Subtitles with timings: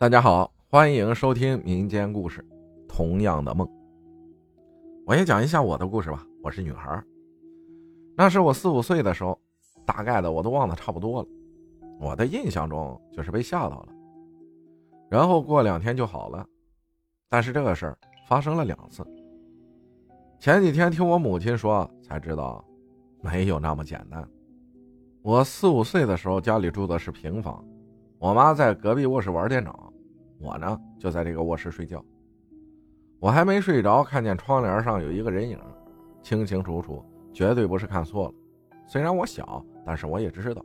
[0.00, 2.40] 大家好，欢迎收听民间故事
[2.88, 3.66] 《同样的梦》。
[5.04, 6.26] 我也讲一下我的故事吧。
[6.42, 7.04] 我是女孩，
[8.16, 9.38] 那是我四五岁的时候，
[9.84, 11.28] 大概的我都忘得差不多了。
[12.00, 13.88] 我的印象中就是被吓到了，
[15.10, 16.46] 然后过两天就好了。
[17.28, 19.06] 但是这个事儿发生了两次。
[20.38, 22.64] 前几天听我母亲说才知道，
[23.20, 24.26] 没有那么简单。
[25.20, 27.62] 我四五岁的时候，家里住的是平房，
[28.18, 29.88] 我妈在隔壁卧室玩电脑。
[30.40, 32.02] 我呢，就在这个卧室睡觉。
[33.18, 35.58] 我还没睡着，看见窗帘上有一个人影，
[36.22, 38.34] 清清楚楚，绝对不是看错了。
[38.86, 40.64] 虽然我小，但是我也知道。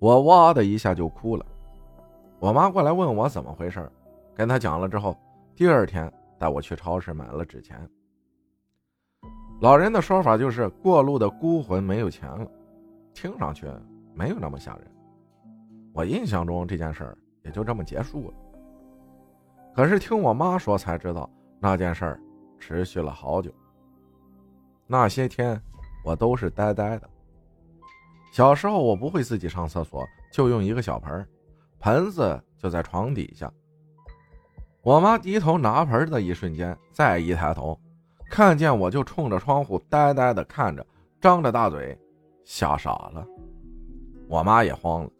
[0.00, 1.46] 我哇的一下就哭了。
[2.40, 3.88] 我妈过来问我怎么回事，
[4.34, 5.16] 跟她讲了之后，
[5.54, 7.88] 第二天带我去超市买了纸钱。
[9.60, 12.50] 老人的说法就是过路的孤魂没有钱了，
[13.14, 13.66] 听上去
[14.14, 14.90] 没有那么吓人。
[15.92, 17.18] 我印象中这件事儿。
[17.42, 18.34] 也就这么结束了。
[19.74, 22.20] 可是听我妈说才知道，那件事儿
[22.58, 23.52] 持续了好久。
[24.86, 25.60] 那些天，
[26.04, 27.08] 我都是呆呆的。
[28.32, 31.26] 小时候我不会自己上厕所，就用一个小盆，
[31.78, 33.50] 盆子就在床底下。
[34.82, 37.78] 我妈低头拿盆的一瞬间，再一抬头，
[38.30, 40.84] 看见我就冲着窗户呆呆的看着，
[41.20, 41.98] 张着大嘴，
[42.44, 43.26] 吓傻了。
[44.28, 45.10] 我妈也慌了。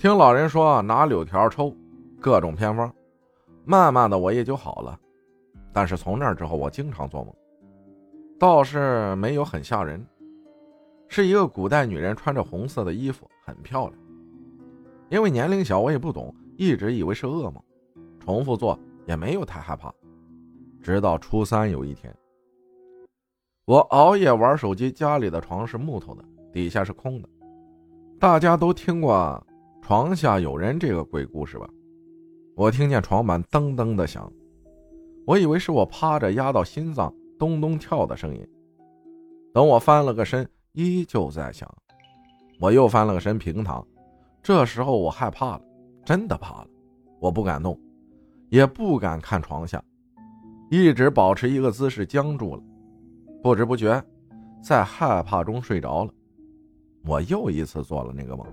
[0.00, 1.76] 听老人说拿柳条抽，
[2.18, 2.90] 各种偏方，
[3.66, 4.98] 慢慢的我也就好了。
[5.74, 7.30] 但是从那之后，我经常做梦，
[8.38, 10.02] 倒是没有很吓人，
[11.06, 14.02] 是一个古代女人穿着红色的衣服，很漂亮。
[15.10, 17.62] 因为年龄小，我也不懂，一直以为是噩梦，
[18.18, 19.92] 重复做也没有太害怕。
[20.82, 22.10] 直到初三有一天，
[23.66, 27.28] 我熬夜玩手机，家里的床是木头的，底下是空的，
[28.18, 29.46] 大家都听过。
[29.90, 31.68] 床下有人这个鬼故事吧，
[32.54, 34.32] 我听见床板噔噔的响，
[35.26, 38.48] 我以为是我趴着压到心脏咚咚跳的声音。
[39.52, 41.68] 等我翻了个身，依旧在响。
[42.60, 43.84] 我又翻了个身平躺，
[44.40, 45.62] 这时候我害怕了，
[46.04, 46.68] 真的怕了，
[47.18, 47.76] 我不敢动，
[48.48, 49.82] 也不敢看床下，
[50.70, 52.62] 一直保持一个姿势僵住了。
[53.42, 54.00] 不知不觉，
[54.62, 56.12] 在害怕中睡着了。
[57.04, 58.46] 我又一次做了那个梦。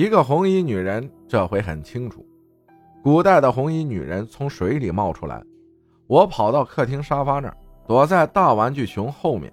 [0.00, 2.24] 一个红衣女人，这回很清楚。
[3.02, 5.44] 古代的红衣女人从水里冒出来，
[6.06, 7.56] 我跑到客厅沙发那儿，
[7.86, 9.52] 躲在大玩具熊后面。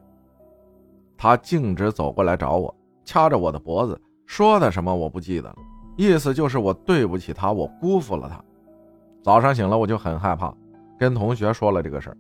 [1.17, 5.55] 她径直走过来找我，掐着我的脖子，说的什么我不记得了，
[5.97, 8.41] 意思就是我对不起她，我辜负了她。
[9.21, 10.55] 早上醒了我就很害怕，
[10.97, 12.17] 跟同学说了这个事儿。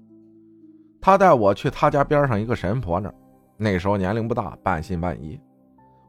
[0.99, 3.15] 他带我去他家边上一个神婆那儿，
[3.55, 5.39] 那时候年龄不大，半信半疑，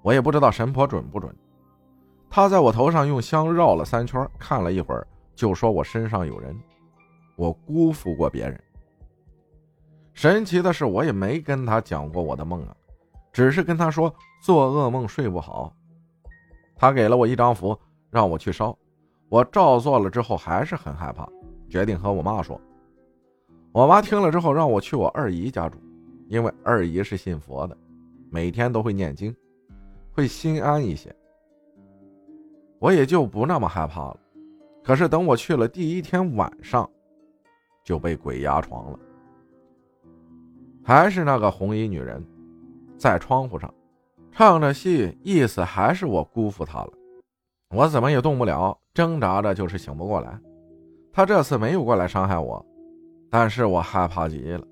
[0.03, 1.33] 我也不知道神婆准不准。
[2.31, 6.57] 他在我头上用香绕了三圈，看了一会儿，就说我身上有人，
[7.37, 8.61] 我辜负过别人。
[10.13, 12.77] 神奇的是，我也没跟他讲过我的梦啊，
[13.33, 14.13] 只是跟他说
[14.43, 15.73] 做噩梦睡不好。
[16.77, 17.77] 他给了我一张符，
[18.11, 18.77] 让我去烧。
[19.29, 21.29] 我照做了之后，还是很害怕，
[21.69, 22.61] 决定和我妈说。
[23.73, 25.79] 我妈听了之后，让我去我二姨家住，
[26.29, 27.77] 因为二姨是信佛的，
[28.31, 29.35] 每天都会念经，
[30.13, 31.15] 会心安一些。
[32.79, 34.17] 我也就不那么害怕了，
[34.85, 36.89] 可是等我去了第一天晚上，
[37.85, 38.99] 就被鬼压床了。
[40.85, 42.25] 还是那个红衣女人，
[42.97, 43.73] 在窗户上
[44.31, 46.93] 唱着戏，意思还是我辜负她了。
[47.75, 50.39] 我怎么也动不了，挣扎着就是醒不过来。
[51.13, 52.65] 她这次没有过来伤害我，
[53.29, 54.65] 但是我害怕极了。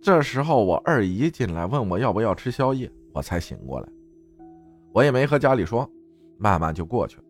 [0.00, 3.88] 这时候我二姨进来问我要不要吃宵夜，我才醒过来。
[4.92, 5.88] 我也没和家里说，
[6.38, 7.24] 慢慢就过去了。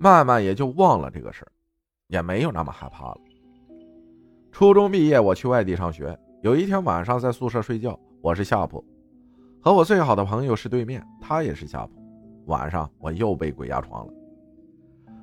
[0.00, 1.50] 慢慢也就忘了这个事儿，
[2.06, 3.18] 也没有那么害怕了。
[4.52, 6.16] 初中毕业，我去外地上学。
[6.40, 8.84] 有一天晚上在宿舍睡觉，我是下铺，
[9.60, 11.92] 和我最好的朋友是对面，他也是下铺。
[12.46, 14.12] 晚上我又被鬼压床了，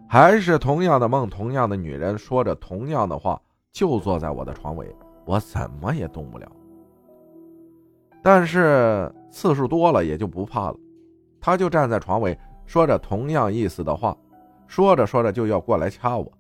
[0.09, 3.41] 还是同样的梦，同样的女人说着同样的话，
[3.71, 4.93] 就坐在我的床尾，
[5.25, 6.51] 我怎么也动不了。
[8.21, 10.77] 但是次数多了也就不怕了，
[11.39, 14.15] 他就站在床尾，说着同样意思的话。
[14.67, 16.31] 说着说着就要过来掐我，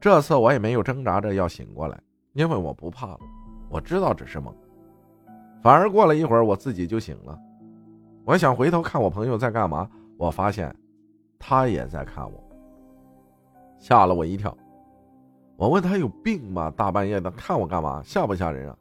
[0.00, 2.00] 这次我也没有挣扎着要醒过来，
[2.32, 3.20] 因为我不怕了，
[3.68, 4.54] 我知道只是梦。
[5.62, 7.38] 反而过了一会儿，我自己就醒了。
[8.24, 10.74] 我想回头看我朋友在干嘛，我发现
[11.38, 12.42] 他也在看我，
[13.78, 14.56] 吓了我一跳。
[15.56, 16.72] 我问他有病吗？
[16.76, 18.02] 大半夜的看我干嘛？
[18.04, 18.76] 吓不吓人啊？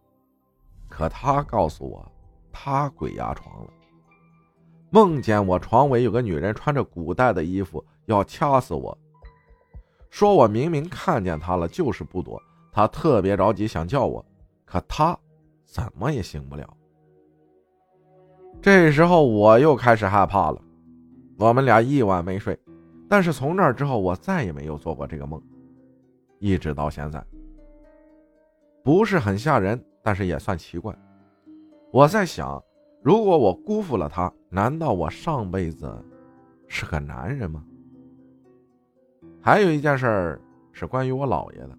[0.89, 2.06] 可他告诉我，
[2.51, 3.69] 他鬼压床了，
[4.92, 7.84] 梦见我床尾有个女人穿着古代的衣服。
[8.06, 8.98] 要掐死我，
[10.10, 12.42] 说我明明看见她了，就是不躲。
[12.72, 14.26] 她特别着急想叫我，
[14.66, 15.18] 可她
[15.66, 16.68] 怎么也醒不了。
[18.60, 20.62] 这时候我又开始害怕了。
[21.38, 22.60] 我们俩一晚没睡，
[23.08, 25.42] 但是从那之后我再也没有做过这个梦，
[26.40, 27.24] 一直到现在。
[28.84, 30.94] 不是很吓人，但是也算奇怪。
[31.92, 32.62] 我在想，
[33.02, 35.89] 如果我辜负了他，难道我上辈子
[36.68, 37.63] 是个男人吗？
[39.42, 40.39] 还有一件事
[40.74, 41.69] 是关于我姥爷的。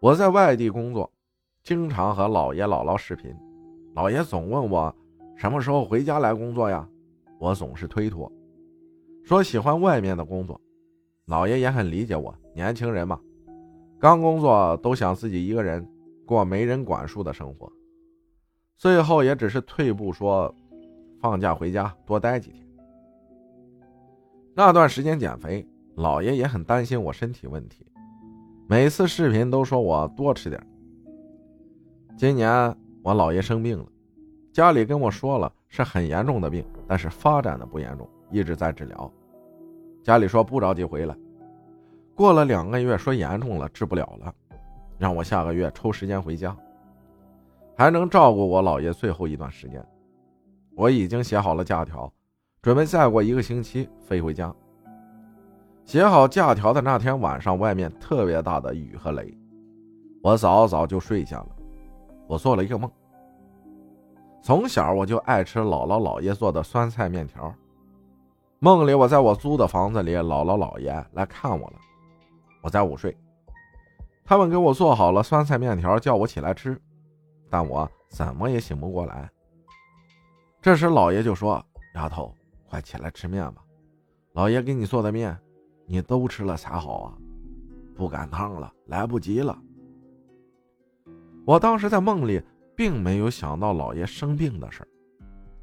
[0.00, 1.08] 我在外地工作，
[1.62, 3.32] 经常和姥爷姥姥视频，
[3.94, 4.92] 姥爷总问我
[5.36, 6.86] 什么时候回家来工作呀。
[7.38, 8.30] 我总是推脱，
[9.22, 10.60] 说喜欢外面的工作。
[11.28, 13.20] 姥爷也很理解我，年轻人嘛，
[14.00, 15.88] 刚工作都想自己一个人
[16.26, 17.70] 过没人管束的生活。
[18.76, 20.54] 最后也只是退步，说
[21.26, 22.64] 放假回家多待几天。
[24.54, 27.84] 那段时间减肥，姥爷也很担心我身体问题，
[28.68, 30.64] 每次视频都说我多吃点。
[32.16, 32.52] 今年
[33.02, 33.86] 我姥爷生病了，
[34.52, 36.64] 家里跟我说了是很严重的病。
[36.86, 39.12] 但是发展的不严重，一直在治疗。
[40.04, 41.16] 家里说不着急回来，
[42.14, 44.32] 过了两个月说严重了，治不了了，
[44.96, 46.56] 让我下个月抽时间回家，
[47.76, 49.84] 还能照顾我姥爷最后一段时间。
[50.76, 52.12] 我已经写好了假条，
[52.60, 54.54] 准备再过一个星期飞回家。
[55.86, 59.34] 写好假条的那天晚上，外面特别大的雨和雷，
[60.22, 61.48] 我早早就睡下了。
[62.26, 62.90] 我做了一个梦。
[64.42, 67.52] 从小我就爱吃姥姥姥爷做的酸菜面条。
[68.58, 71.76] 梦里我在我租的房子里，姥姥姥爷来看我了。
[72.62, 73.16] 我在午睡，
[74.24, 76.78] 他们给我做好了酸菜面条，叫我起来吃，
[77.48, 79.30] 但我怎么也醒不过来。
[80.66, 81.64] 这时姥爷就说
[81.94, 82.34] ：“丫头，
[82.68, 83.62] 快起来吃面吧，
[84.34, 85.38] 姥爷给你做的面，
[85.86, 87.14] 你都吃了才好啊，
[87.94, 89.56] 不赶趟了，来不及了。”
[91.46, 92.42] 我当时在梦里。
[92.74, 94.88] 并没有想到老爷生病的事儿，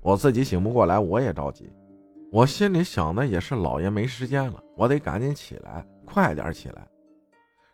[0.02, 1.70] 我自己醒不过来，我也着急。
[2.32, 6.88] 我心里想的也是老爷没时间了，我得赶紧起来，快点起来。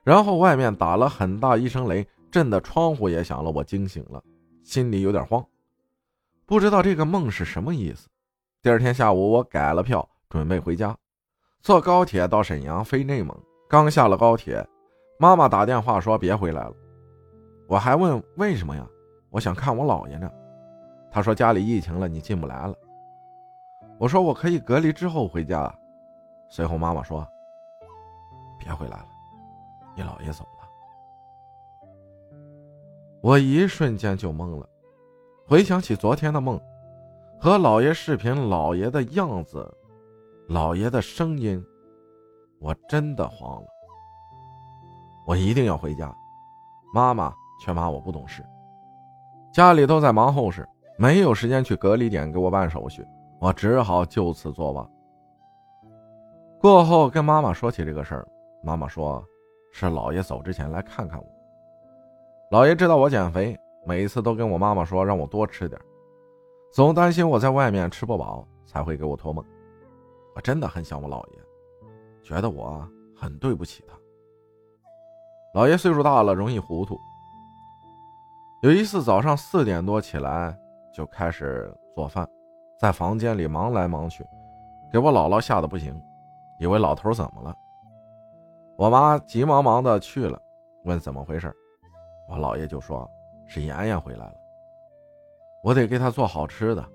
[0.04, 4.22] 然后外面打了很大一声雷，震得窗户也响了，我惊醒了，
[4.62, 5.42] 心里有点慌，
[6.50, 8.10] 不知道这个梦是什么意思。
[8.64, 10.98] 第二天下午，我改了票，准备回家，
[11.62, 13.40] 坐高铁到沈阳飞内蒙。
[13.70, 14.68] 刚下了高铁，
[15.20, 16.74] 妈妈打电话说别回来了，
[17.68, 18.84] 我还问为什么呀？
[19.30, 20.28] 我想看我姥爷呢，
[21.12, 22.74] 他说家里疫情了，你进不来了。
[24.00, 25.72] 我说我可以隔离之后回家。
[26.50, 27.24] 随后妈妈说
[28.58, 29.08] ：“别回来了，
[29.96, 30.68] 你姥爷走了。”
[33.22, 34.68] 我一瞬间就懵了，
[35.50, 36.62] 回想起昨天的梦，
[37.40, 39.68] 和姥爷视频，姥爷的样子，
[40.48, 41.60] 姥爷的声音，
[42.60, 43.68] 我真的慌了。
[45.26, 46.16] 我一定要回家，
[46.94, 48.46] 妈妈却骂我不懂事。
[49.52, 50.70] 家里都在忙后事，
[51.00, 53.04] 没有时间去隔离点给我办手续，
[53.40, 54.88] 我只好就此作罢。
[56.62, 58.28] 过后跟妈妈说起这个事儿，
[58.62, 59.26] 妈妈说，
[59.74, 61.26] 是姥爷走之前来看看我。
[62.52, 65.80] 姥爷知道我减肥，每一次都跟我妈妈说让我多吃点，
[66.72, 69.44] 总担心我在外面吃不饱，才会给我托梦。
[70.36, 71.40] 我真的很想我姥爷，
[72.24, 75.60] 觉得我很对不起他。
[75.60, 77.00] 姥爷岁数大了，容易糊涂。
[78.62, 80.56] 有一次早上四点多起来
[80.94, 82.28] 就开始做饭，
[82.80, 84.24] 在房间里忙来忙去，
[84.92, 86.00] 给我姥姥吓得不行，
[86.60, 87.56] 以为老头怎么了。
[88.78, 90.40] 我妈急忙忙的去了，
[90.84, 91.54] 问怎么回事，
[92.30, 93.10] 我姥爷就说
[93.50, 94.36] 是妍妍回来了，
[95.64, 96.88] 我得给她做好吃的，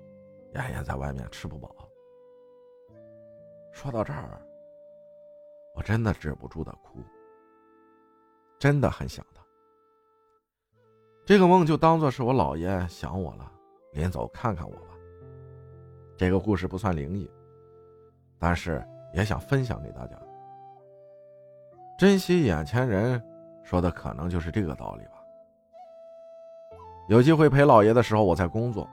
[0.53, 1.69] 妍妍在外面吃不饱。
[3.73, 4.41] 说到这儿，
[5.75, 7.03] 我真的止不住的哭，
[8.57, 9.43] 真的很想她。
[11.25, 13.51] 这个梦就当做是我姥爷想我了，
[13.91, 14.95] 临走看看我吧。
[16.15, 17.29] 这个故事不算灵异，
[18.39, 18.81] 但是
[19.13, 20.17] 也想分享给大家。
[21.99, 23.21] 珍惜眼前人，
[23.61, 25.14] 说的可能就是这个道理吧。
[27.07, 28.89] 有机会陪姥爷的时候，我在工作，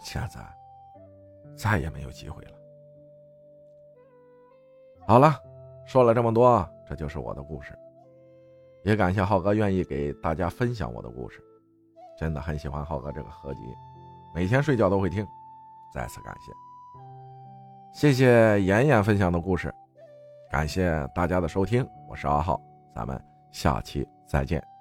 [0.00, 0.40] 现在
[1.56, 2.52] 再也没有机会了。
[5.06, 5.34] 好了，
[5.84, 7.76] 说了这么多，这就是我的故事。
[8.84, 11.42] 也感谢浩哥愿意给大家分享我的故事，
[12.18, 13.60] 真的很喜欢浩哥这个合集，
[14.34, 15.26] 每天睡觉都会听，
[15.92, 16.52] 再次感谢。
[17.92, 19.74] 谢谢妍妍分享的故事，
[20.50, 22.58] 感谢大家的收听，我是阿浩，
[22.94, 24.77] 咱们下期再见。